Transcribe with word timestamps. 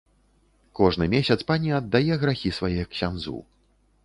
Кожны 0.79 1.05
месяц 1.15 1.37
пані 1.51 1.75
аддае 1.81 2.13
грахі 2.25 2.53
свае 2.61 2.75
ксяндзу. 2.97 3.37